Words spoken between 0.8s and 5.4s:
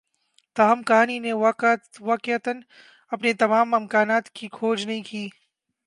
کہانی نے واقعتا اپنے تمام امکانات کی کھوج نہیں کی